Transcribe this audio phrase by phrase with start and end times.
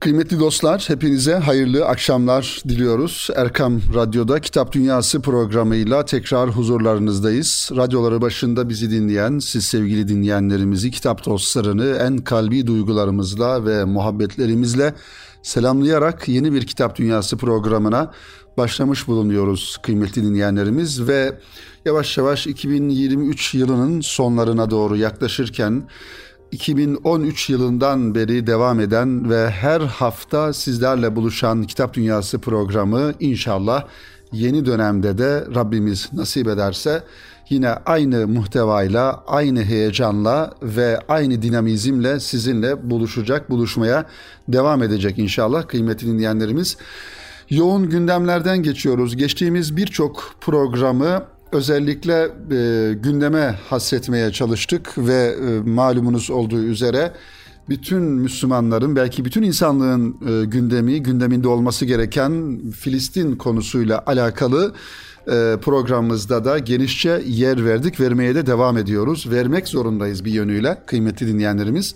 [0.00, 3.28] Kıymetli dostlar, hepinize hayırlı akşamlar diliyoruz.
[3.36, 7.70] Erkam Radyo'da Kitap Dünyası programıyla tekrar huzurlarınızdayız.
[7.76, 14.94] Radyoları başında bizi dinleyen, siz sevgili dinleyenlerimizi, kitap dostlarını en kalbi duygularımızla ve muhabbetlerimizle
[15.42, 18.12] selamlayarak yeni bir Kitap Dünyası programına
[18.56, 21.38] başlamış bulunuyoruz kıymetli dinleyenlerimiz ve
[21.84, 25.88] yavaş yavaş 2023 yılının sonlarına doğru yaklaşırken
[26.52, 33.84] 2013 yılından beri devam eden ve her hafta sizlerle buluşan Kitap Dünyası programı inşallah
[34.32, 37.02] yeni dönemde de Rabbimiz nasip ederse
[37.50, 44.06] yine aynı muhtevayla, aynı heyecanla ve aynı dinamizmle sizinle buluşacak, buluşmaya
[44.48, 46.76] devam edecek inşallah kıymetli dinleyenlerimiz.
[47.50, 49.16] Yoğun gündemlerden geçiyoruz.
[49.16, 51.22] Geçtiğimiz birçok programı
[51.52, 57.12] özellikle e, gündeme hasretmeye çalıştık ve e, malumunuz olduğu üzere
[57.68, 64.74] bütün Müslümanların belki bütün insanlığın e, gündemi gündeminde olması gereken Filistin konusuyla alakalı
[65.26, 68.00] e, programımızda da genişçe yer verdik.
[68.00, 69.30] Vermeye de devam ediyoruz.
[69.30, 71.94] Vermek zorundayız bir yönüyle kıymetli dinleyenlerimiz.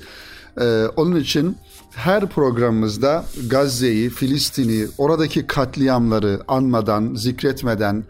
[0.60, 1.56] E, onun için
[1.94, 8.04] her programımızda Gazze'yi, Filistin'i, oradaki katliamları anmadan, zikretmeden,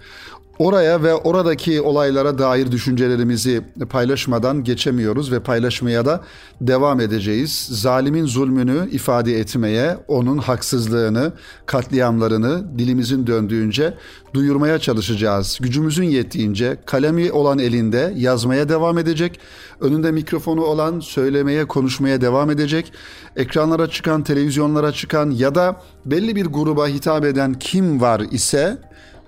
[0.60, 6.20] Oraya ve oradaki olaylara dair düşüncelerimizi paylaşmadan geçemiyoruz ve paylaşmaya da
[6.60, 7.68] devam edeceğiz.
[7.70, 11.32] Zalimin zulmünü ifade etmeye, onun haksızlığını,
[11.66, 13.94] katliamlarını dilimizin döndüğünce
[14.34, 15.58] duyurmaya çalışacağız.
[15.60, 19.40] Gücümüzün yettiğince kalemi olan elinde yazmaya devam edecek.
[19.80, 22.92] Önünde mikrofonu olan söylemeye, konuşmaya devam edecek.
[23.36, 28.78] Ekranlara çıkan, televizyonlara çıkan ya da belli bir gruba hitap eden kim var ise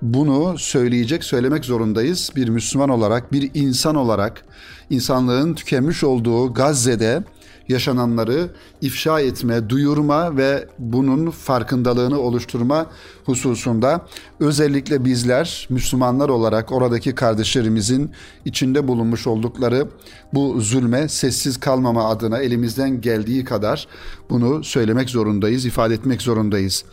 [0.03, 2.31] bunu söyleyecek, söylemek zorundayız.
[2.37, 4.45] Bir Müslüman olarak, bir insan olarak
[4.91, 7.23] insanlığın tükenmiş olduğu Gazze'de
[7.69, 12.87] yaşananları ifşa etme, duyurma ve bunun farkındalığını oluşturma
[13.25, 14.07] hususunda
[14.41, 18.11] özellikle bizler Müslümanlar olarak oradaki kardeşlerimizin
[18.45, 19.89] içinde bulunmuş oldukları
[20.35, 23.87] bu zulme sessiz kalmama adına elimizden geldiği kadar
[24.31, 26.85] bunu söylemek zorundayız, ifade etmek zorundayız.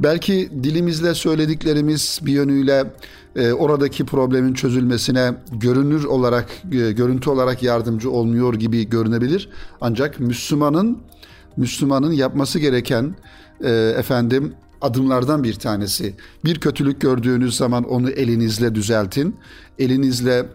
[0.00, 2.92] Belki dilimizle söylediklerimiz bir yönüyle
[3.36, 9.48] e, oradaki problemin çözülmesine görünür olarak, e, görüntü olarak yardımcı olmuyor gibi görünebilir.
[9.80, 10.98] Ancak Müslümanın
[11.56, 13.14] Müslümanın yapması gereken
[13.64, 16.14] e, efendim adımlardan bir tanesi.
[16.44, 19.36] Bir kötülük gördüğünüz zaman onu elinizle düzeltin.
[19.78, 20.46] Elinizle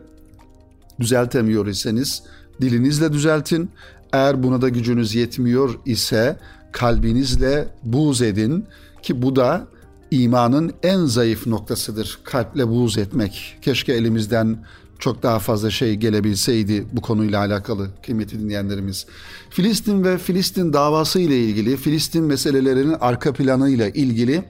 [1.00, 2.24] düzeltemiyor iseniz
[2.62, 3.70] dilinizle düzeltin.
[4.14, 6.38] Eğer buna da gücünüz yetmiyor ise
[6.72, 8.66] kalbinizle buğz edin
[9.04, 9.68] ki bu da
[10.12, 12.20] imanın en zayıf noktasıdır.
[12.24, 13.58] Kalple buğz etmek.
[13.62, 14.58] Keşke elimizden
[15.00, 19.06] çok daha fazla şey gelebilseydi bu konuyla alakalı kıymetli dinleyenlerimiz.
[19.50, 24.44] Filistin ve Filistin davası ile ilgili, Filistin meselelerinin arka planı ile ilgili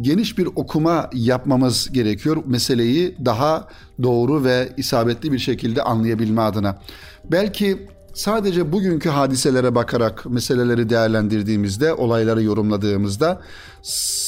[0.00, 2.42] geniş bir okuma yapmamız gerekiyor.
[2.46, 3.68] Meseleyi daha
[4.02, 6.78] doğru ve isabetli bir şekilde anlayabilme adına.
[7.24, 13.40] Belki sadece bugünkü hadiselere bakarak meseleleri değerlendirdiğimizde, olayları yorumladığımızda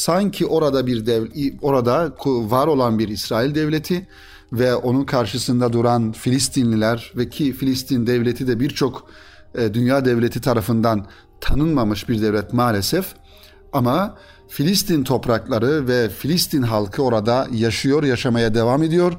[0.04, 1.26] sanki orada bir dev,
[1.62, 4.06] orada var olan bir İsrail devleti
[4.52, 9.06] ve onun karşısında duran Filistinliler ve ki Filistin devleti de birçok
[9.54, 11.06] e, dünya devleti tarafından
[11.40, 13.06] tanınmamış bir devlet maalesef.
[13.72, 14.16] Ama
[14.48, 19.12] Filistin toprakları ve Filistin halkı orada yaşıyor, yaşamaya devam ediyor.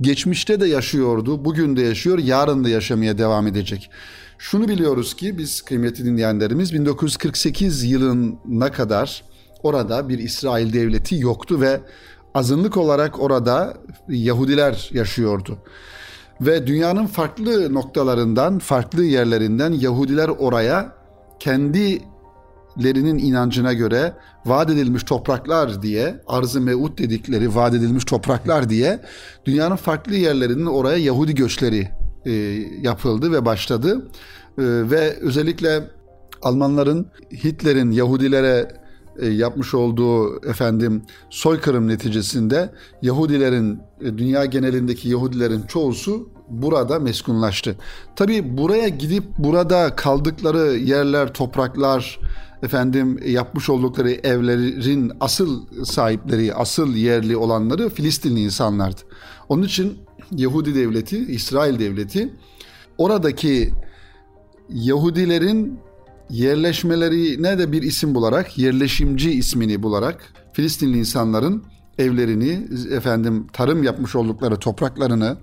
[0.00, 3.90] Geçmişte de yaşıyordu, bugün de yaşıyor, yarın da yaşamaya devam edecek.
[4.38, 9.24] Şunu biliyoruz ki biz kıymetli dinleyenlerimiz 1948 yılına kadar
[9.62, 11.80] orada bir İsrail devleti yoktu ve
[12.34, 13.76] azınlık olarak orada
[14.08, 15.58] Yahudiler yaşıyordu.
[16.40, 20.92] Ve dünyanın farklı noktalarından, farklı yerlerinden Yahudiler oraya
[21.38, 24.12] kendilerinin inancına göre
[24.48, 29.00] vaat edilmiş topraklar diye, arz-ı mevut dedikleri vaat edilmiş topraklar diye
[29.44, 31.88] dünyanın farklı yerlerinin oraya Yahudi göçleri
[32.26, 32.32] e,
[32.82, 34.10] yapıldı ve başladı.
[34.58, 35.90] E, ve özellikle
[36.42, 38.68] Almanların Hitler'in Yahudilere
[39.18, 42.70] e, yapmış olduğu efendim soykırım neticesinde
[43.02, 47.76] Yahudilerin e, dünya genelindeki Yahudilerin çoğusu burada meskunlaştı.
[48.16, 52.18] Tabi buraya gidip burada kaldıkları yerler, topraklar,
[52.62, 59.00] efendim yapmış oldukları evlerin asıl sahipleri, asıl yerli olanları Filistinli insanlardı.
[59.48, 59.98] Onun için
[60.32, 62.34] Yahudi devleti, İsrail devleti
[62.98, 63.72] oradaki
[64.68, 65.78] Yahudilerin
[66.30, 71.64] yerleşmelerine de bir isim bularak, yerleşimci ismini bularak Filistinli insanların
[71.98, 75.36] evlerini, efendim tarım yapmış oldukları topraklarını,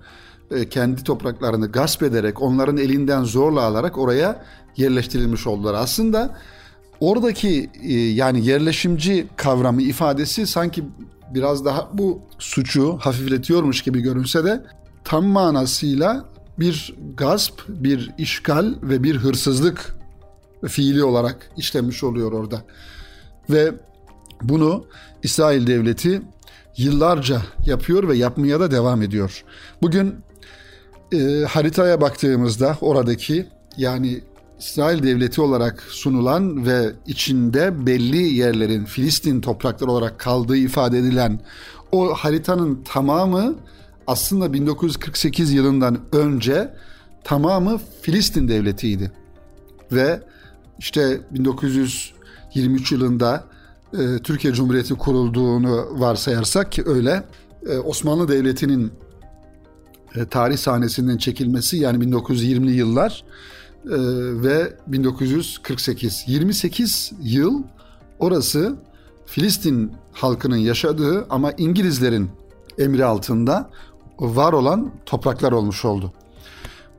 [0.50, 4.44] e, kendi topraklarını gasp ederek, onların elinden zorla alarak oraya
[4.76, 5.74] yerleştirilmiş oldular.
[5.74, 6.38] Aslında
[7.10, 10.84] oradaki e, yani yerleşimci kavramı ifadesi sanki
[11.34, 14.64] biraz daha bu suçu hafifletiyormuş gibi görünse de
[15.04, 16.24] tam manasıyla
[16.58, 19.96] bir gasp, bir işgal ve bir hırsızlık
[20.68, 22.62] fiili olarak işlemiş oluyor orada.
[23.50, 23.74] Ve
[24.42, 24.84] bunu
[25.22, 26.22] İsrail devleti
[26.76, 29.44] yıllarca yapıyor ve yapmaya da devam ediyor.
[29.82, 30.14] Bugün
[31.12, 33.46] e, haritaya baktığımızda oradaki
[33.76, 34.20] yani
[34.58, 41.40] İsrail devleti olarak sunulan ve içinde belli yerlerin Filistin toprakları olarak kaldığı ifade edilen
[41.92, 43.54] o haritanın tamamı
[44.06, 46.74] aslında 1948 yılından önce
[47.24, 49.12] tamamı Filistin devletiydi.
[49.92, 50.20] Ve
[50.78, 53.44] işte 1923 yılında
[53.92, 57.24] e, Türkiye Cumhuriyeti kurulduğunu varsayarsak ki öyle
[57.66, 58.92] e, Osmanlı Devleti'nin
[60.16, 63.24] e, tarih sahnesinden çekilmesi yani 1920'li yıllar
[63.86, 63.96] e,
[64.42, 67.62] ve 1948 28 yıl
[68.18, 68.76] orası
[69.26, 72.30] Filistin halkının yaşadığı ama İngilizlerin
[72.78, 73.70] emri altında
[74.18, 76.12] var olan topraklar olmuş oldu.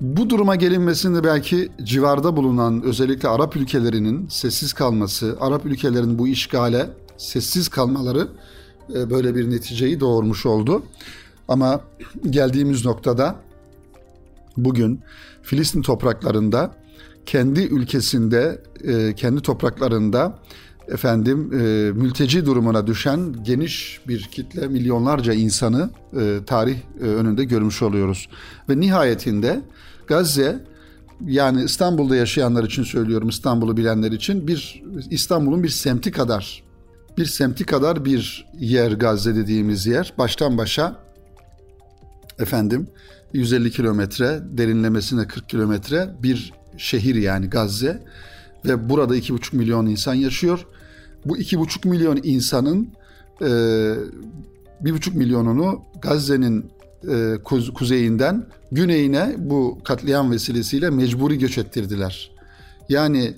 [0.02, 6.90] Bu duruma gelinmesinde belki civarda bulunan özellikle Arap ülkelerinin sessiz kalması, Arap ülkelerinin bu işgale
[7.18, 8.28] sessiz kalmaları
[8.94, 10.84] e, böyle bir neticeyi doğurmuş oldu.
[11.48, 11.82] Ama
[12.30, 13.36] geldiğimiz noktada
[14.58, 15.02] bugün
[15.46, 16.76] Filistin topraklarında
[17.26, 20.40] kendi ülkesinde, e, kendi topraklarında
[20.88, 25.90] efendim e, mülteci durumuna düşen geniş bir kitle milyonlarca insanı
[26.20, 28.30] e, tarih önünde görmüş oluyoruz.
[28.70, 29.62] Ve nihayetinde
[30.08, 30.64] Gazze
[31.22, 36.64] yani İstanbul'da yaşayanlar için söylüyorum İstanbul'u bilenler için bir İstanbul'un bir semti kadar
[37.18, 40.96] bir semti kadar bir yer Gazze dediğimiz yer baştan başa
[42.40, 42.88] efendim
[43.34, 48.04] 150 kilometre derinlemesine 40 kilometre bir şehir yani Gazze
[48.66, 50.66] ve burada 2,5 milyon insan yaşıyor
[51.26, 52.90] bu iki buçuk milyon insanın
[53.42, 53.50] e,
[54.82, 56.72] bir buçuk milyonunu Gazze'nin
[57.10, 57.38] e,
[57.74, 62.32] kuzeyinden güneyine bu katliam vesilesiyle mecburi göç ettirdiler.
[62.90, 63.34] Yani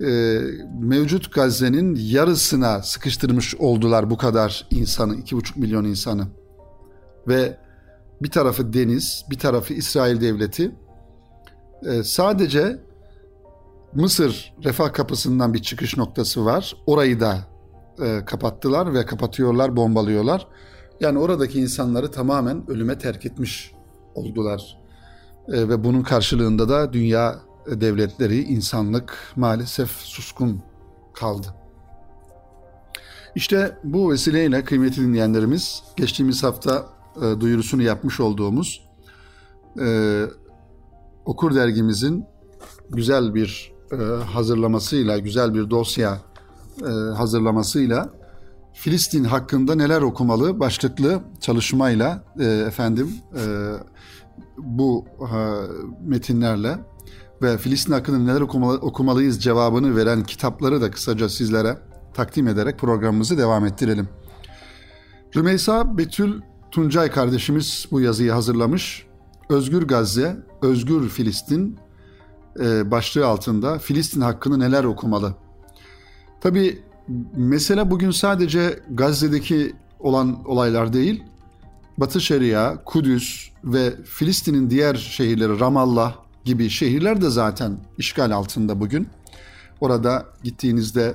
[0.00, 0.40] e,
[0.80, 6.26] mevcut Gazze'nin yarısına sıkıştırmış oldular bu kadar insanı, iki buçuk milyon insanı.
[7.28, 7.56] Ve
[8.22, 10.74] bir tarafı deniz, bir tarafı İsrail devleti.
[11.86, 12.78] E, sadece
[13.94, 16.76] Mısır refah kapısından bir çıkış noktası var.
[16.86, 17.38] Orayı da
[18.02, 20.46] e, kapattılar ve kapatıyorlar, bombalıyorlar.
[21.00, 23.72] Yani oradaki insanları tamamen ölüme terk etmiş
[24.14, 24.78] oldular.
[25.48, 30.62] E, ve bunun karşılığında da dünya devletleri, insanlık maalesef suskun
[31.14, 31.54] kaldı.
[33.34, 36.86] İşte bu vesileyle kıymetli dinleyenlerimiz geçtiğimiz hafta
[37.16, 38.88] e, duyurusunu yapmış olduğumuz
[39.80, 40.26] e,
[41.24, 42.24] Okur dergimizin
[42.90, 46.18] güzel bir e, hazırlamasıyla, güzel bir dosya
[46.80, 48.10] e, hazırlamasıyla
[48.72, 53.14] Filistin hakkında neler okumalı başlıklı çalışmayla e, efendim
[54.58, 55.04] bu
[56.04, 56.78] metinlerle
[57.42, 61.78] ve Filistin hakkında neler okumalı, okumalıyız cevabını veren kitapları da kısaca sizlere
[62.14, 64.08] takdim ederek programımızı devam ettirelim.
[65.36, 66.40] Rümeysa Betül
[66.72, 69.06] Tuncay kardeşimiz bu yazıyı hazırlamış.
[69.48, 71.78] Özgür Gazze, Özgür Filistin,
[72.60, 75.34] e, başlığı altında Filistin hakkını neler okumalı?
[76.40, 76.82] Tabi
[77.36, 81.22] mesele bugün sadece Gazze'deki olan olaylar değil,
[81.98, 89.08] Batı Şeria, Kudüs ve Filistin'in diğer şehirleri Ramallah gibi şehirler de zaten işgal altında bugün.
[89.80, 91.14] Orada gittiğinizde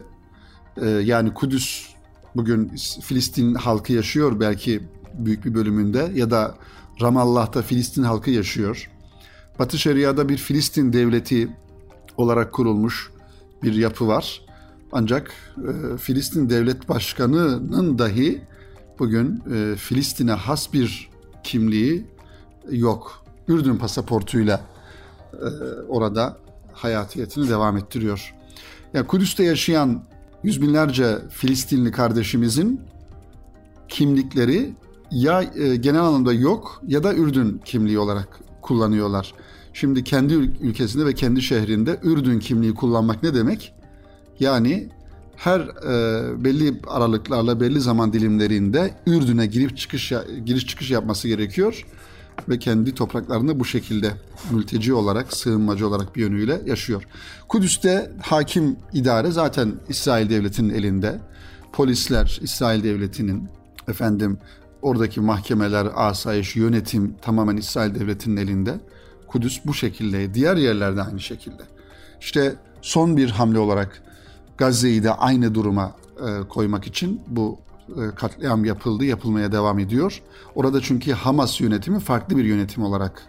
[0.82, 1.88] e, yani Kudüs
[2.36, 4.84] bugün Filistin halkı yaşıyor belki
[5.18, 6.56] büyük bir bölümünde ya da
[7.02, 8.90] Ramallah'ta Filistin halkı yaşıyor.
[9.60, 11.50] Batı Şeria'da bir Filistin devleti
[12.18, 13.12] olarak kurulmuş
[13.64, 14.42] bir yapı var.
[14.92, 18.42] Ancak e, Filistin devlet başkanının dahi
[19.00, 21.10] bugün e, Filistin'e has bir
[21.44, 22.06] kimliği
[22.70, 23.24] yok.
[23.48, 24.62] Ürdün pasaportuyla
[25.34, 25.48] e,
[25.88, 26.38] orada
[26.74, 28.36] hayatiyetini devam ettiriyor.
[28.94, 30.04] Yani Kudüs'te yaşayan
[30.44, 32.82] yüz binlerce Filistinli kardeşimizin
[33.90, 34.74] kimlikleri
[35.12, 39.34] ya e, genel anlamda yok ya da Ürdün kimliği olarak kullanıyorlar.
[39.74, 43.74] Şimdi kendi ülkesinde ve kendi şehrinde Ürdün kimliği kullanmak ne demek?
[44.40, 44.90] Yani
[45.36, 50.14] her e, belli aralıklarla belli zaman dilimlerinde Ürdün'e girip çıkış
[50.46, 51.86] giriş çıkış yapması gerekiyor
[52.50, 54.12] ve kendi topraklarında bu şekilde
[54.52, 57.04] mülteci olarak, sığınmacı olarak bir yönüyle yaşıyor.
[57.48, 61.20] Kudüs'te hakim idare zaten İsrail devletinin elinde.
[61.74, 63.50] Polisler İsrail devletinin,
[63.88, 64.38] efendim
[64.82, 68.80] oradaki mahkemeler, asayiş, yönetim tamamen İsrail devletinin elinde.
[69.28, 71.64] Kudüs bu şekilde, diğer yerlerde aynı şekilde.
[72.22, 74.04] İşte son bir hamle olarak
[74.58, 80.22] Gazze'yi de aynı duruma e, koymak için bu e, katliam yapıldı, yapılmaya devam ediyor.
[80.56, 83.24] Orada çünkü Hamas yönetimi farklı bir yönetim olarak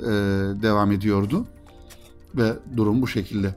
[0.00, 0.04] e,
[0.62, 1.46] devam ediyordu
[2.34, 3.54] ve durum bu şekilde.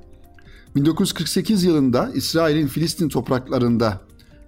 [0.76, 4.02] 1948 yılında İsrail'in Filistin topraklarında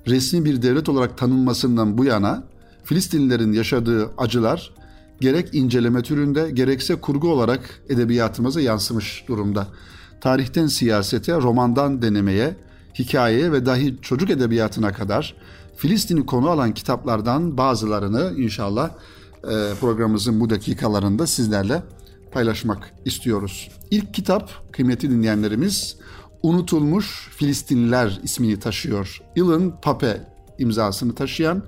[0.07, 2.43] resmi bir devlet olarak tanınmasından bu yana
[2.87, 4.73] Filistinlilerin yaşadığı acılar
[5.21, 9.67] gerek inceleme türünde gerekse kurgu olarak edebiyatımıza yansımış durumda.
[10.21, 12.55] Tarihten siyasete, romandan denemeye,
[12.99, 15.35] hikayeye ve dahi çocuk edebiyatına kadar
[15.75, 18.89] Filistin'i konu alan kitaplardan bazılarını inşallah
[19.43, 21.83] e, programımızın bu dakikalarında sizlerle
[22.31, 23.69] paylaşmak istiyoruz.
[23.91, 25.97] İlk kitap kıymetli dinleyenlerimiz
[26.43, 29.21] Unutulmuş Filistinliler ismini taşıyor.
[29.35, 30.21] Ilan Pape
[30.59, 31.63] imzasını taşıyan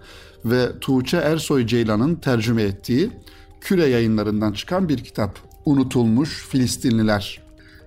[0.45, 3.11] ve Tuğçe Ersoy Ceylan'ın tercüme ettiği
[3.61, 5.39] Küre yayınlarından çıkan bir kitap.
[5.65, 7.41] Unutulmuş Filistinliler.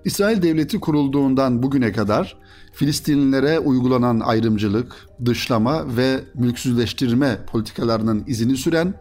[0.05, 2.37] İsrail Devleti kurulduğundan bugüne kadar
[2.73, 4.95] Filistinlilere uygulanan ayrımcılık,
[5.25, 8.93] dışlama ve mülksüzleştirme politikalarının izini süren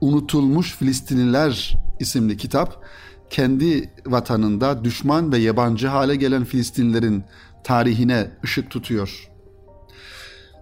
[0.00, 2.84] Unutulmuş Filistinliler isimli kitap
[3.30, 7.24] kendi vatanında düşman ve yabancı hale gelen Filistinlilerin
[7.64, 9.27] tarihine ışık tutuyor.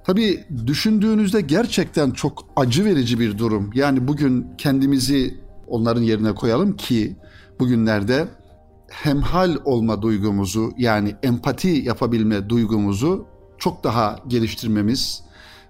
[0.06, 3.70] Tabii düşündüğünüzde gerçekten çok acı verici bir durum.
[3.74, 7.16] Yani bugün kendimizi onların yerine koyalım ki
[7.60, 8.28] bugünlerde
[8.90, 13.26] hemhal olma duygumuzu yani empati yapabilme duygumuzu
[13.58, 15.22] çok daha geliştirmemiz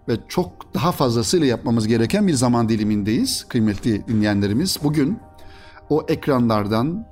[0.08, 4.78] ve çok daha fazlasıyla yapmamız gereken bir zaman dilimindeyiz kıymetli dinleyenlerimiz.
[4.82, 5.18] Bugün
[5.90, 7.06] o ekranlardan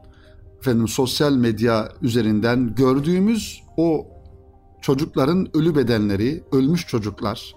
[0.59, 4.14] efendim sosyal medya üzerinden gördüğümüz o
[4.85, 7.55] çocukların ölü bedenleri, ölmüş çocuklar,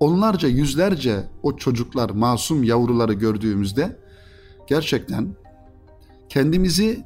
[0.00, 3.96] onlarca yüzlerce o çocuklar, masum yavruları gördüğümüzde
[4.66, 5.36] gerçekten
[6.28, 7.04] kendimizi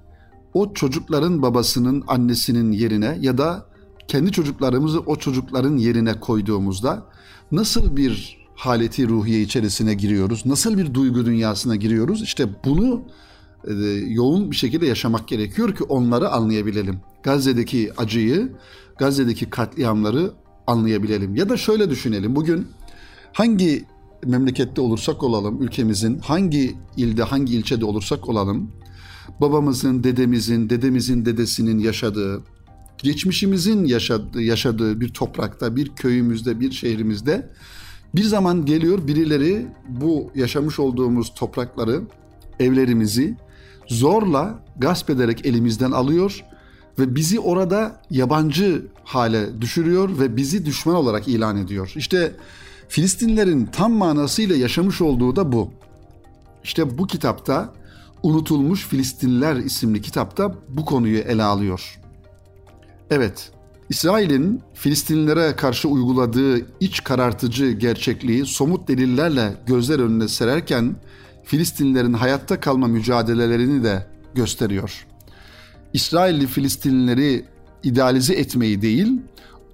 [0.54, 3.66] o çocukların babasının, annesinin yerine ya da
[4.08, 7.06] kendi çocuklarımızı o çocukların yerine koyduğumuzda
[7.52, 10.46] nasıl bir haleti ruhiye içerisine giriyoruz?
[10.46, 12.22] Nasıl bir duygu dünyasına giriyoruz?
[12.22, 13.02] İşte bunu
[13.64, 13.72] e,
[14.08, 17.00] yoğun bir şekilde yaşamak gerekiyor ki onları anlayabilelim.
[17.22, 18.52] Gazze'deki acıyı,
[19.00, 20.32] Gazze'deki katliamları
[20.66, 21.36] anlayabilelim.
[21.36, 22.36] Ya da şöyle düşünelim.
[22.36, 22.66] Bugün
[23.32, 23.84] hangi
[24.24, 28.70] memlekette olursak olalım, ülkemizin hangi ilde, hangi ilçede olursak olalım,
[29.40, 32.42] babamızın, dedemizin, dedemizin dedesinin yaşadığı,
[32.98, 37.50] geçmişimizin yaşadığı, yaşadığı bir toprakta, bir köyümüzde, bir şehrimizde
[38.14, 42.02] bir zaman geliyor birileri bu yaşamış olduğumuz toprakları,
[42.58, 43.36] evlerimizi
[43.88, 46.44] zorla gasp ederek elimizden alıyor
[47.00, 51.92] ve bizi orada yabancı hale düşürüyor ve bizi düşman olarak ilan ediyor.
[51.96, 52.32] İşte
[52.88, 55.70] Filistinlerin tam manasıyla yaşamış olduğu da bu.
[56.64, 57.74] İşte bu kitapta
[58.22, 62.00] Unutulmuş Filistinliler isimli kitapta bu konuyu ele alıyor.
[63.10, 63.52] Evet,
[63.88, 70.96] İsrail'in Filistinlilere karşı uyguladığı iç karartıcı gerçekliği somut delillerle gözler önüne sererken
[71.44, 75.06] Filistinlilerin hayatta kalma mücadelelerini de gösteriyor.
[75.94, 77.44] İsrailli Filistinlileri
[77.82, 79.20] idealize etmeyi değil,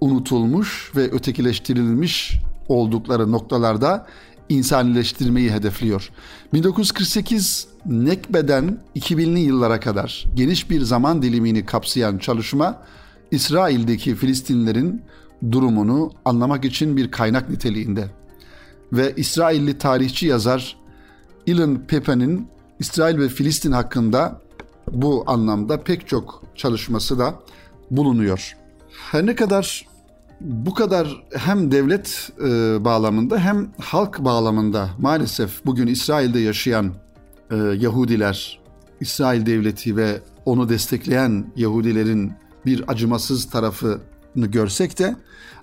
[0.01, 4.07] unutulmuş ve ötekileştirilmiş oldukları noktalarda
[4.49, 6.09] insanileştirmeyi hedefliyor.
[6.53, 12.81] 1948 Nekbe'den 2000'li yıllara kadar geniş bir zaman dilimini kapsayan çalışma
[13.31, 15.01] İsrail'deki Filistinlilerin
[15.51, 18.07] durumunu anlamak için bir kaynak niteliğinde.
[18.93, 20.77] Ve İsrailli tarihçi yazar
[21.45, 22.47] Ilan Pepe'nin
[22.79, 24.41] İsrail ve Filistin hakkında
[24.91, 27.35] bu anlamda pek çok çalışması da
[27.91, 28.57] bulunuyor.
[29.11, 29.87] Her ne kadar
[30.41, 32.45] bu kadar hem devlet e,
[32.85, 36.93] bağlamında hem halk bağlamında maalesef bugün İsrail'de yaşayan
[37.51, 38.59] e, Yahudiler,
[38.99, 42.31] İsrail devleti ve onu destekleyen Yahudilerin
[42.65, 45.15] bir acımasız tarafını görsek de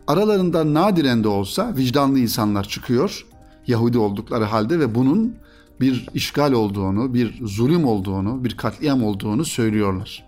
[0.06, 3.26] aralarında nadiren de olsa vicdanlı insanlar çıkıyor
[3.66, 5.36] Yahudi oldukları halde ve bunun
[5.80, 10.24] bir işgal olduğunu, bir zulüm olduğunu, bir katliam olduğunu söylüyorlar.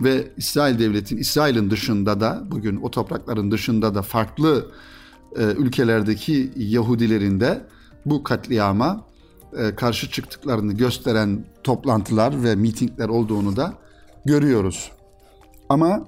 [0.00, 4.66] Ve İsrail devletin, İsrail'in dışında da bugün o toprakların dışında da farklı
[5.36, 7.66] e, ülkelerdeki Yahudilerin de
[8.06, 9.06] bu katliama
[9.58, 13.74] e, karşı çıktıklarını gösteren toplantılar ve mitingler olduğunu da
[14.24, 14.92] görüyoruz.
[15.68, 16.04] Ama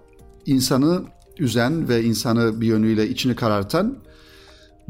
[0.46, 1.02] insanı
[1.38, 3.96] üzen ve insanı bir yönüyle içini karartan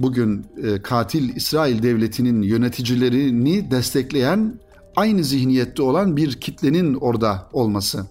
[0.03, 4.55] bugün e, katil İsrail devletinin yöneticilerini destekleyen
[4.97, 8.07] aynı zihniyette olan bir kitlenin orada olması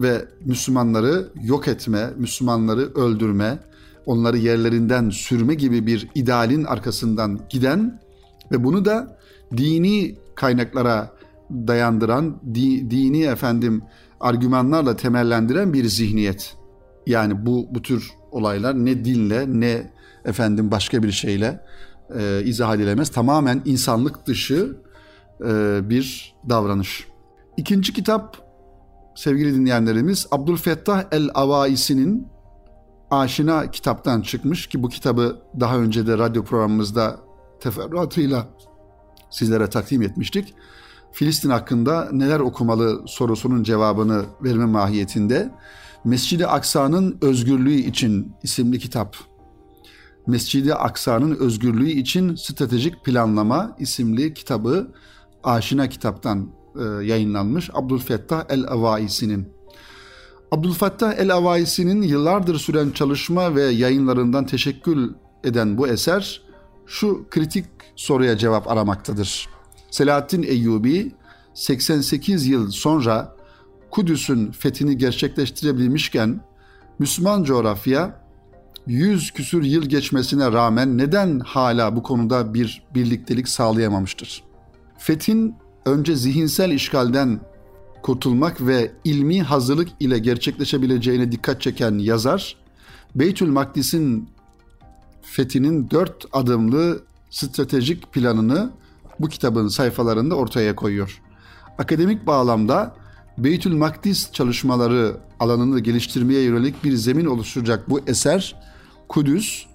[0.00, 3.58] ve Müslümanları yok etme, Müslümanları öldürme,
[4.06, 8.00] onları yerlerinden sürme gibi bir idealin arkasından giden
[8.52, 9.18] ve bunu da
[9.56, 11.12] dini kaynaklara
[11.50, 13.82] dayandıran, di, dini efendim
[14.20, 16.54] argümanlarla temellendiren bir zihniyet.
[17.06, 19.90] Yani bu bu tür olaylar ne dinle ne
[20.24, 21.60] efendim başka bir şeyle
[22.18, 23.10] e, izah edilemez.
[23.10, 24.76] Tamamen insanlık dışı
[25.40, 27.06] e, bir davranış.
[27.56, 28.36] İkinci kitap
[29.14, 32.26] sevgili dinleyenlerimiz Abdülfettah el-Avaisi'nin
[33.10, 37.20] Aşina kitaptan çıkmış ki bu kitabı daha önce de radyo programımızda
[37.60, 38.48] teferruatıyla
[39.30, 40.54] sizlere takdim etmiştik.
[41.12, 45.50] Filistin hakkında neler okumalı sorusunun cevabını verme mahiyetinde
[46.04, 49.16] Mescid-i Aksa'nın Özgürlüğü için isimli kitap.
[50.30, 54.92] Mescid-i Aksa'nın Özgürlüğü için Stratejik Planlama isimli kitabı
[55.44, 59.48] Aşina kitaptan e, yayınlanmış Abdülfettah el-Avaisi'nin.
[60.52, 66.42] Abdülfettah el-Avaisi'nin yıllardır süren çalışma ve yayınlarından teşekkül eden bu eser
[66.86, 69.48] şu kritik soruya cevap aramaktadır.
[69.90, 71.12] Selahaddin Eyyubi
[71.54, 73.36] 88 yıl sonra
[73.90, 76.40] Kudüs'ün fethini gerçekleştirebilmişken
[76.98, 78.20] Müslüman coğrafya
[78.86, 84.42] 100 küsür yıl geçmesine rağmen neden hala bu konuda bir birliktelik sağlayamamıştır?
[84.98, 85.54] Fethin
[85.86, 87.40] önce zihinsel işgalden
[88.02, 92.56] kurtulmak ve ilmi hazırlık ile gerçekleşebileceğine dikkat çeken yazar,
[93.14, 94.28] Beytül Makdis'in
[95.22, 98.70] fethinin dört adımlı stratejik planını
[99.20, 101.22] bu kitabın sayfalarında ortaya koyuyor.
[101.78, 102.94] Akademik bağlamda
[103.38, 108.56] Beytül Makdis çalışmaları alanını geliştirmeye yönelik bir zemin oluşturacak bu eser,
[109.10, 109.66] Kudüs,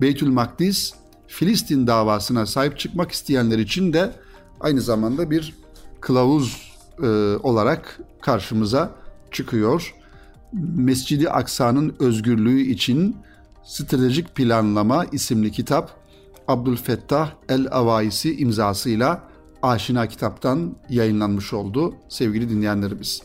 [0.00, 0.94] Beytül Makdis,
[1.26, 4.12] Filistin davasına sahip çıkmak isteyenler için de
[4.60, 5.54] aynı zamanda bir
[6.00, 6.72] kılavuz
[7.02, 7.06] e,
[7.42, 8.90] olarak karşımıza
[9.30, 9.94] çıkıyor.
[10.76, 13.16] Mescidi Aksa'nın özgürlüğü için
[13.64, 15.90] Stratejik Planlama isimli kitap
[16.48, 19.28] Abdülfettah el-Avaisi imzasıyla
[19.62, 23.22] Aşina kitaptan yayınlanmış oldu sevgili dinleyenlerimiz.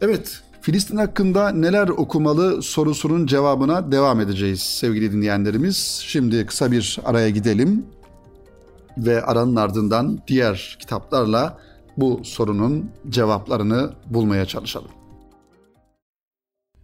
[0.00, 6.02] Evet, Filistin hakkında neler okumalı sorusunun cevabına devam edeceğiz sevgili dinleyenlerimiz.
[6.06, 7.86] Şimdi kısa bir araya gidelim
[8.98, 11.58] ve aranın ardından diğer kitaplarla
[11.96, 14.90] bu sorunun cevaplarını bulmaya çalışalım.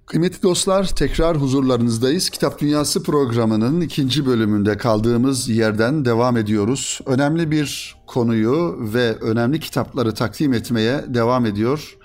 [0.06, 2.30] Kıymetli dostlar tekrar huzurlarınızdayız.
[2.30, 7.00] Kitap Dünyası programının ikinci bölümünde kaldığımız yerden devam ediyoruz.
[7.06, 11.96] Önemli bir konuyu ve önemli kitapları takdim etmeye devam ediyor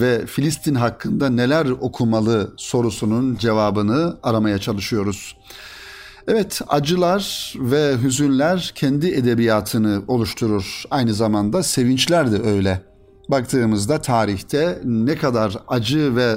[0.00, 5.36] ve Filistin hakkında neler okumalı sorusunun cevabını aramaya çalışıyoruz.
[6.28, 10.82] Evet, acılar ve hüzünler kendi edebiyatını oluşturur.
[10.90, 12.82] Aynı zamanda sevinçler de öyle
[13.28, 16.34] baktığımızda tarihte ne kadar acı ve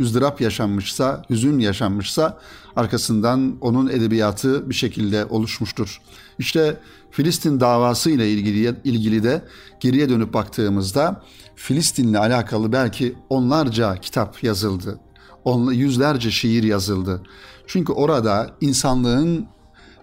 [0.00, 2.38] ızdırap yaşanmışsa, hüzün yaşanmışsa
[2.76, 6.00] arkasından onun edebiyatı bir şekilde oluşmuştur.
[6.38, 9.42] İşte Filistin davası ile ilgili ilgili de
[9.80, 11.22] geriye dönüp baktığımızda
[11.56, 15.00] Filistin'le alakalı belki onlarca kitap yazıldı.
[15.44, 17.22] Onla, yüzlerce şiir yazıldı.
[17.66, 19.46] Çünkü orada insanlığın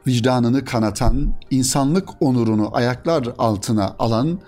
[0.07, 4.39] vicdanını kanatan, insanlık onurunu ayaklar altına alan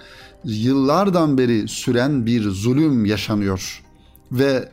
[0.44, 3.84] yıllardan beri süren bir zulüm yaşanıyor
[4.32, 4.70] ve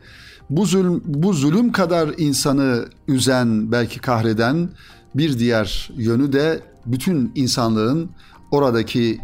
[0.51, 4.71] bu zulüm bu zulüm kadar insanı üzen belki kahreden
[5.15, 8.11] bir diğer yönü de bütün insanlığın
[8.51, 9.21] oradaki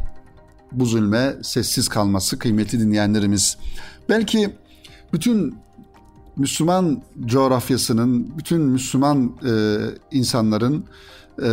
[0.72, 3.56] bu zulme sessiz kalması kıymeti dinleyenlerimiz.
[4.08, 4.50] Belki
[5.12, 5.54] bütün
[6.36, 9.76] Müslüman coğrafyasının, bütün Müslüman e,
[10.10, 10.84] insanların
[11.38, 11.44] e,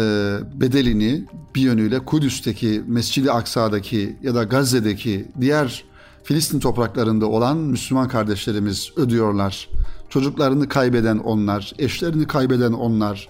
[0.56, 5.84] bedelini bir yönüyle Kudüs'teki, Mescid-i Aksa'daki ya da Gazze'deki diğer
[6.24, 9.70] Filistin topraklarında olan Müslüman kardeşlerimiz ödüyorlar.
[10.10, 13.28] Çocuklarını kaybeden onlar, eşlerini kaybeden onlar,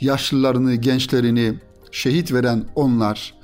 [0.00, 1.54] yaşlılarını, gençlerini
[1.92, 3.34] şehit veren onlar,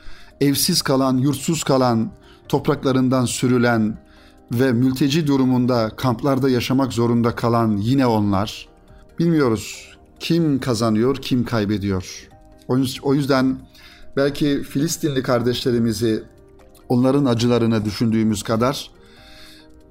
[0.40, 2.10] evsiz kalan, yurtsuz kalan,
[2.48, 3.98] topraklarından sürülen
[4.52, 8.68] ve mülteci durumunda kamplarda yaşamak zorunda kalan yine onlar.
[9.18, 12.28] Bilmiyoruz kim kazanıyor, kim kaybediyor.
[13.02, 13.58] O yüzden
[14.16, 16.22] belki Filistinli kardeşlerimizi
[16.88, 18.90] onların acılarını düşündüğümüz kadar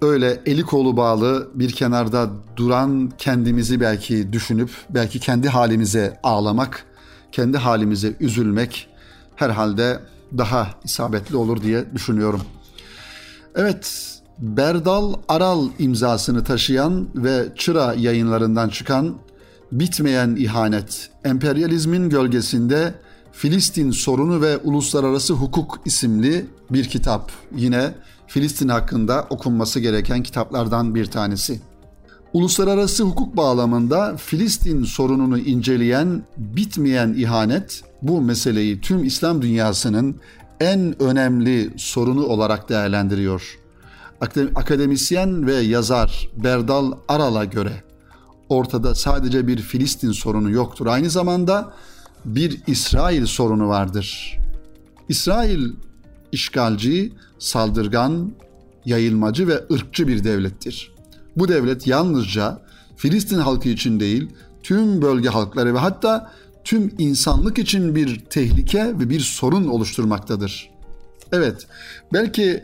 [0.01, 6.85] öyle eli kolu bağlı bir kenarda duran kendimizi belki düşünüp belki kendi halimize ağlamak,
[7.31, 8.87] kendi halimize üzülmek
[9.35, 9.99] herhalde
[10.37, 12.41] daha isabetli olur diye düşünüyorum.
[13.55, 19.15] Evet, Berdal Aral imzasını taşıyan ve Çıra yayınlarından çıkan
[19.71, 22.93] Bitmeyen İhanet, Emperyalizmin Gölgesinde
[23.31, 27.31] Filistin Sorunu ve Uluslararası Hukuk isimli bir kitap.
[27.55, 27.93] Yine
[28.27, 31.59] Filistin hakkında okunması gereken kitaplardan bir tanesi.
[32.33, 40.15] Uluslararası hukuk bağlamında Filistin sorununu inceleyen Bitmeyen İhanet bu meseleyi tüm İslam dünyasının
[40.59, 43.59] en önemli sorunu olarak değerlendiriyor.
[44.55, 47.83] Akademisyen ve yazar Berdal Aral'a göre
[48.49, 50.85] ortada sadece bir Filistin sorunu yoktur.
[50.85, 51.73] Aynı zamanda
[52.25, 54.37] bir İsrail sorunu vardır.
[55.09, 55.71] İsrail
[56.35, 58.31] işgalci, saldırgan,
[58.85, 60.91] yayılmacı ve ırkçı bir devlettir.
[61.37, 62.61] Bu devlet yalnızca
[62.97, 64.29] Filistin halkı için değil,
[64.63, 66.31] tüm bölge halkları ve hatta
[66.63, 70.69] tüm insanlık için bir tehlike ve bir sorun oluşturmaktadır.
[71.31, 71.67] Evet,
[72.13, 72.63] belki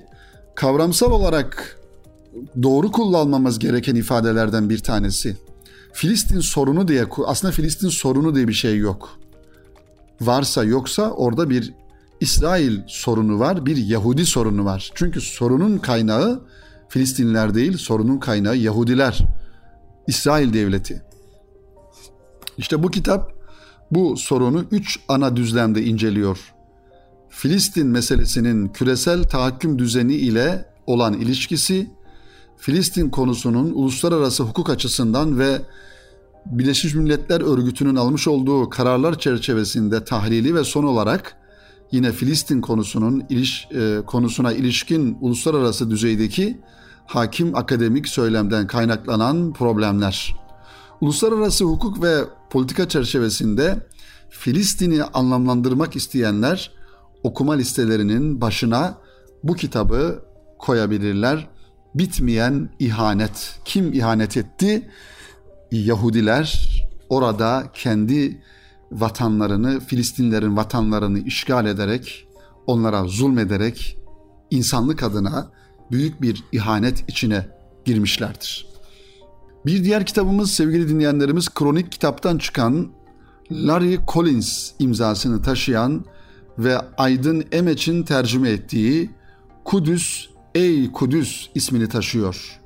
[0.55, 1.79] kavramsal olarak
[2.63, 5.37] doğru kullanmamız gereken ifadelerden bir tanesi.
[5.93, 9.19] Filistin sorunu diye aslında Filistin sorunu diye bir şey yok.
[10.21, 11.73] Varsa yoksa orada bir
[12.21, 14.91] İsrail sorunu var, bir Yahudi sorunu var.
[14.95, 16.41] Çünkü sorunun kaynağı
[16.89, 19.19] Filistinliler değil, sorunun kaynağı Yahudiler.
[20.07, 21.01] İsrail devleti.
[22.57, 23.31] İşte bu kitap
[23.91, 26.53] bu sorunu üç ana düzlemde inceliyor.
[27.29, 31.91] Filistin meselesinin küresel tahakküm düzeni ile olan ilişkisi,
[32.57, 35.61] Filistin konusunun uluslararası hukuk açısından ve
[36.45, 41.40] Birleşmiş Milletler Örgütü'nün almış olduğu kararlar çerçevesinde tahlili ve son olarak
[41.91, 46.57] yine Filistin konusunun iliş, e, konusuna ilişkin uluslararası düzeydeki
[47.05, 50.35] hakim akademik söylemden kaynaklanan problemler.
[51.01, 53.87] Uluslararası hukuk ve politika çerçevesinde
[54.29, 56.71] Filistin'i anlamlandırmak isteyenler
[57.23, 58.97] okuma listelerinin başına
[59.43, 60.23] bu kitabı
[60.59, 61.47] koyabilirler.
[61.95, 63.59] Bitmeyen ihanet.
[63.65, 64.89] Kim ihanet etti?
[65.71, 66.69] Yahudiler
[67.09, 68.41] orada kendi
[68.91, 72.27] vatanlarını, Filistinlerin vatanlarını işgal ederek,
[72.67, 73.97] onlara zulmederek
[74.51, 75.51] insanlık adına
[75.91, 77.47] büyük bir ihanet içine
[77.85, 78.67] girmişlerdir.
[79.65, 82.91] Bir diğer kitabımız sevgili dinleyenlerimiz kronik kitaptan çıkan
[83.51, 86.05] Larry Collins imzasını taşıyan
[86.57, 89.09] ve Aydın Emeç'in tercüme ettiği
[89.65, 92.59] Kudüs Ey Kudüs ismini taşıyor.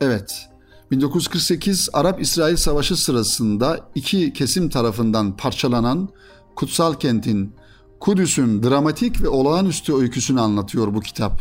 [0.00, 0.48] Evet,
[0.92, 6.08] 1948 Arap-İsrail Savaşı sırasında iki kesim tarafından parçalanan
[6.56, 7.54] kutsal kentin
[8.00, 11.40] Kudüs'ün dramatik ve olağanüstü öyküsünü anlatıyor bu kitap.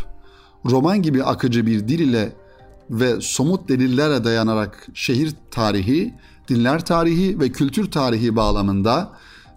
[0.66, 2.36] Roman gibi akıcı bir dil ile
[2.90, 6.14] ve somut delillere dayanarak şehir tarihi,
[6.48, 9.12] dinler tarihi ve kültür tarihi bağlamında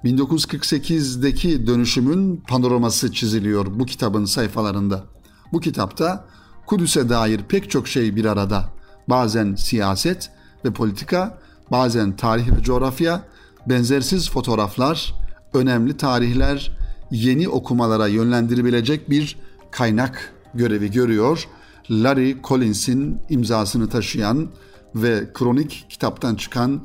[0.04, 5.04] 1948'deki dönüşümün panoraması çiziliyor bu kitabın sayfalarında.
[5.52, 6.24] Bu kitapta
[6.66, 8.74] Kudüs'e dair pek çok şey bir arada.
[9.08, 10.30] Bazen siyaset
[10.64, 11.38] ve politika,
[11.72, 13.22] bazen tarih ve coğrafya,
[13.66, 15.14] benzersiz fotoğraflar,
[15.54, 16.78] önemli tarihler,
[17.10, 19.36] yeni okumalara yönlendirebilecek bir
[19.70, 21.48] kaynak görevi görüyor.
[21.90, 24.48] Larry Collins'in imzasını taşıyan
[24.94, 26.80] ve kronik kitaptan çıkan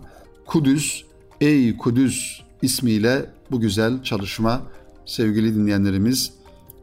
[0.46, 1.04] Kudüs,
[1.42, 4.62] Ey Kudüs ismiyle bu güzel çalışma
[5.06, 6.34] sevgili dinleyenlerimiz,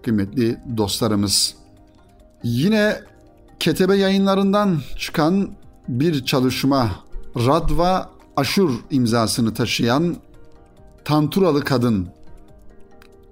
[0.02, 1.54] kıymetli dostlarımız.
[2.42, 3.00] Yine
[3.60, 5.50] Ketebe yayınlarından çıkan
[5.88, 6.90] bir çalışma
[7.36, 10.16] Radva Aşur imzasını taşıyan
[11.04, 12.08] Tanturalı Kadın.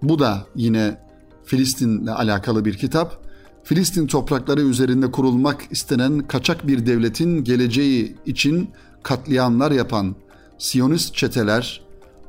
[0.02, 0.98] Bu da yine
[1.44, 3.24] Filistin'le alakalı bir kitap.
[3.64, 8.70] Filistin toprakları üzerinde kurulmak istenen kaçak bir devletin geleceği için
[9.02, 10.16] katliamlar yapan
[10.58, 11.82] Siyonist çeteler,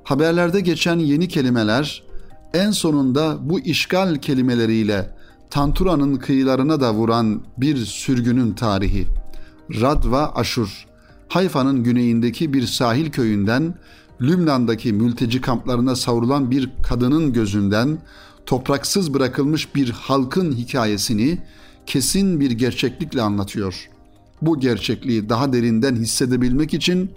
[0.04, 2.04] haberlerde geçen yeni kelimeler
[2.54, 5.16] en sonunda bu işgal kelimeleriyle
[5.56, 9.08] Tantura'nın kıyılarına da vuran bir sürgünün tarihi.
[9.82, 10.86] Radva Aşur,
[11.28, 13.76] Hayfa'nın güneyindeki bir sahil köyünden
[14.22, 17.98] Lübnan'daki mülteci kamplarına savrulan bir kadının gözünden
[18.46, 21.38] topraksız bırakılmış bir halkın hikayesini
[21.86, 23.90] kesin bir gerçeklikle anlatıyor.
[24.42, 27.12] Bu gerçekliği daha derinden hissedebilmek için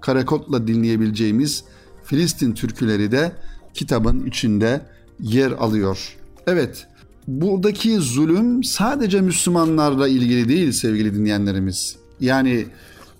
[0.00, 1.64] Karakot'la dinleyebileceğimiz
[2.04, 3.32] Filistin türküleri de
[3.74, 4.86] kitabın içinde
[5.20, 6.16] yer alıyor.
[6.46, 6.86] Evet,
[7.30, 11.96] buradaki zulüm sadece Müslümanlarla ilgili değil sevgili dinleyenlerimiz.
[12.20, 12.66] Yani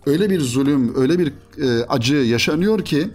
[0.06, 3.10] öyle bir zulüm, öyle bir e, acı yaşanıyor ki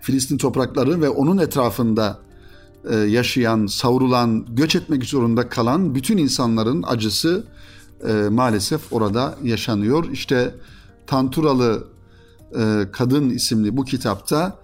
[0.00, 2.18] Filistin toprakları ve onun etrafında
[2.90, 7.44] e, yaşayan, savrulan, göç etmek zorunda kalan bütün insanların acısı
[8.08, 10.12] e, maalesef orada yaşanıyor.
[10.12, 10.54] İşte
[11.06, 11.84] Tanturalı
[12.58, 14.58] e, Kadın isimli bu kitapta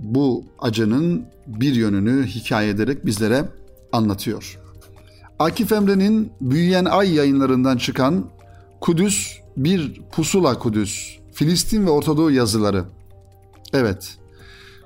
[0.00, 3.48] bu acının bir yönünü hikaye ederek bizlere
[3.92, 4.63] anlatıyor.
[5.38, 8.24] Akif Emre'nin Büyüyen Ay yayınlarından çıkan
[8.80, 12.84] Kudüs bir pusula Kudüs, Filistin ve Ortadoğu yazıları.
[13.72, 14.18] Evet,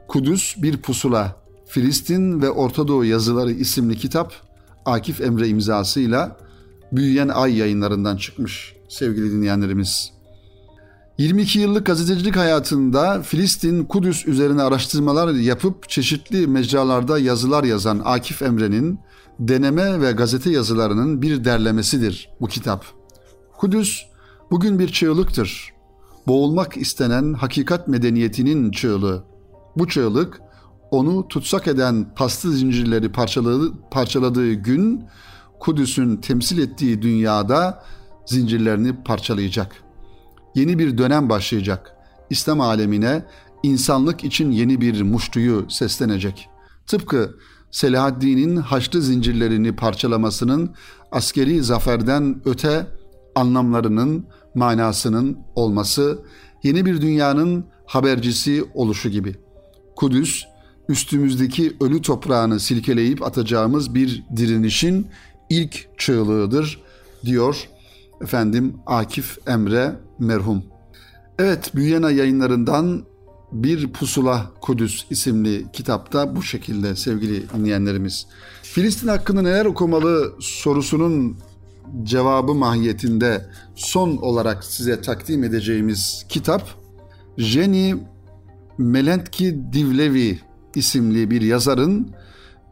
[0.09, 4.33] Kudüs bir pusula, Filistin ve Ortadoğu yazıları isimli kitap
[4.85, 6.37] Akif Emre imzasıyla
[6.93, 10.13] Büyüyen Ay yayınlarından çıkmış sevgili dinleyenlerimiz.
[11.19, 19.01] 22 yıllık gazetecilik hayatında Filistin, Kudüs üzerine araştırmalar yapıp çeşitli mecralarda yazılar yazan Akif Emre'nin
[19.38, 22.85] deneme ve gazete yazılarının bir derlemesidir bu kitap.
[23.59, 24.03] Kudüs
[24.51, 25.72] bugün bir çığlıktır.
[26.27, 29.24] boğulmak istenen hakikat medeniyetinin çığlığı.
[29.77, 30.40] Bu çığlık
[30.90, 35.05] onu tutsak eden paslı zincirleri parçaladığı, parçaladığı gün
[35.61, 37.85] Kudüs'ün temsil ettiği dünyada
[38.27, 39.83] zincirlerini parçalayacak.
[40.55, 41.96] Yeni bir dönem başlayacak.
[42.31, 43.24] İslam alemine
[43.62, 46.48] insanlık için yeni bir muştuyu seslenecek.
[46.87, 47.35] Tıpkı
[47.70, 50.70] Selahaddin'in haçlı zincirlerini parçalamasının
[51.12, 52.87] askeri zaferden öte
[53.35, 56.18] anlamlarının, manasının olması,
[56.62, 59.37] yeni bir dünyanın habercisi oluşu gibi.
[59.96, 60.44] Kudüs,
[60.88, 65.07] üstümüzdeki ölü toprağını silkeleyip atacağımız bir direnişin
[65.50, 66.83] ilk çığlığıdır
[67.24, 67.68] diyor
[68.20, 70.62] efendim Akif Emre merhum.
[71.38, 73.04] Evet Büyüyena yayınlarından
[73.53, 78.27] bir Pusula Kudüs isimli kitapta bu şekilde sevgili dinleyenlerimiz.
[78.63, 81.37] Filistin hakkında neler okumalı sorusunun
[82.03, 86.63] cevabı mahiyetinde son olarak size takdim edeceğimiz kitap
[87.39, 87.95] Jenny
[88.79, 90.41] Melentki Divlevi
[90.75, 92.11] isimli bir yazarın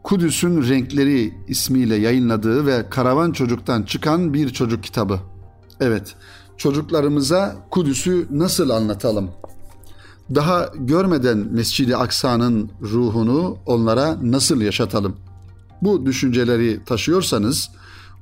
[0.03, 5.19] Kudüs'ün Renkleri ismiyle yayınladığı ve Karavan Çocuk'tan çıkan bir çocuk kitabı.
[5.79, 6.15] Evet,
[6.57, 9.29] çocuklarımıza Kudüs'ü nasıl anlatalım?
[10.35, 15.15] Daha görmeden Mescid-i Aksa'nın ruhunu onlara nasıl yaşatalım?
[15.81, 17.69] Bu düşünceleri taşıyorsanız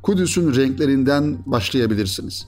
[0.03, 2.47] Kudüs'ün renklerinden başlayabilirsiniz.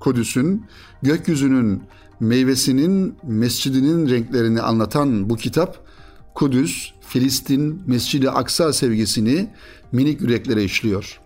[0.00, 0.66] Kudüs'ün,
[1.02, 1.82] gökyüzünün,
[2.20, 5.86] meyvesinin, mescidinin renklerini anlatan bu kitap,
[6.34, 9.50] Kudüs, Filistin, Mescid-i Aksa sevgisini
[9.92, 11.20] minik yüreklere işliyor.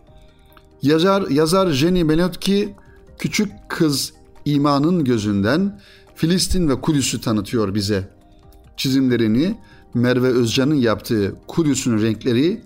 [0.82, 2.74] Yazar, yazar Jenny Benotki,
[3.18, 4.12] küçük kız
[4.44, 5.80] imanın gözünden
[6.20, 8.08] Filistin ve Kudüs'ü tanıtıyor bize.
[8.76, 9.58] Çizimlerini
[9.94, 12.62] Merve Özcan'ın yaptığı Kudüs'ün renkleri,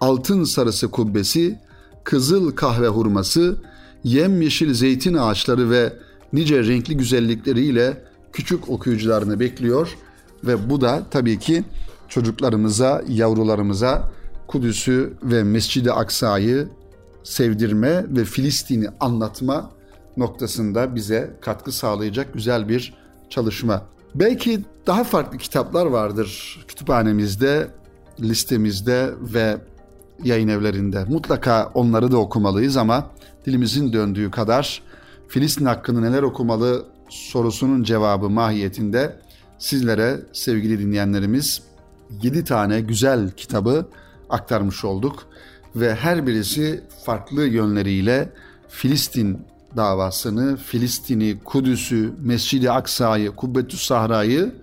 [0.00, 1.58] altın sarısı kubbesi,
[2.04, 3.56] kızıl kahve hurması,
[4.04, 5.92] yemyeşil zeytin ağaçları ve
[6.32, 9.96] nice renkli güzellikleriyle küçük okuyucularını bekliyor
[10.44, 11.64] ve bu da tabii ki
[12.08, 14.12] çocuklarımıza, yavrularımıza
[14.46, 16.68] Kudüs'ü ve Mescid-i Aksa'yı
[17.24, 19.70] sevdirme ve Filistin'i anlatma
[20.16, 22.94] noktasında bize katkı sağlayacak güzel bir
[23.30, 23.82] çalışma.
[24.14, 27.70] Belki daha farklı kitaplar vardır kütüphanemizde,
[28.20, 29.56] listemizde ve
[30.24, 31.04] yayın evlerinde.
[31.04, 33.10] Mutlaka onları da okumalıyız ama
[33.46, 34.82] dilimizin döndüğü kadar
[35.28, 39.16] Filistin hakkında neler okumalı sorusunun cevabı mahiyetinde
[39.58, 41.62] sizlere sevgili dinleyenlerimiz
[42.22, 43.86] 7 tane güzel kitabı
[44.30, 45.26] aktarmış olduk
[45.76, 48.32] ve her birisi farklı yönleriyle
[48.68, 49.38] Filistin
[49.76, 54.54] davasını, Filistin'i, Kudüs'ü, Mescid-i Aksa'yı, Kubbetü Sahra'yı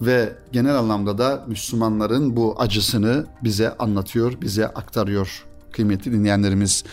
[0.00, 6.84] ve genel anlamda da Müslümanların bu acısını bize anlatıyor, bize aktarıyor kıymetli dinleyenlerimiz.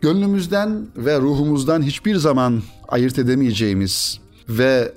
[0.00, 4.92] Gönlümüzden ve ruhumuzdan hiçbir zaman ayırt edemeyeceğimiz ve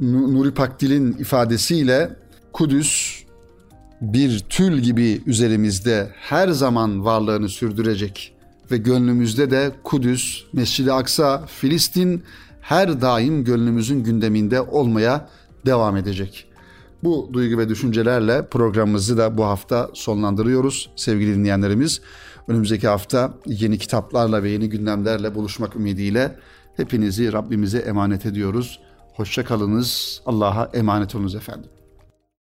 [0.00, 2.16] Nuri Pakdil'in ifadesiyle
[2.52, 3.22] Kudüs
[4.00, 8.34] bir tül gibi üzerimizde her zaman varlığını sürdürecek
[8.72, 12.22] ve gönlümüzde de Kudüs, Mescid-i Aksa, Filistin
[12.60, 15.28] her daim gönlümüzün gündeminde olmaya
[15.66, 16.48] devam edecek.
[17.04, 22.00] Bu duygu ve düşüncelerle programımızı da bu hafta sonlandırıyoruz sevgili dinleyenlerimiz.
[22.48, 26.38] Önümüzdeki hafta yeni kitaplarla ve yeni gündemlerle buluşmak ümidiyle
[26.76, 28.80] hepinizi Rabbimize emanet ediyoruz.
[29.14, 30.20] Hoşça kalınız.
[30.26, 31.70] Allah'a emanet olunuz efendim.